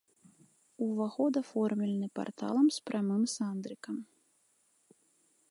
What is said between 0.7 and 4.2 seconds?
Уваход аформлены парталам з прамым сандрыкам.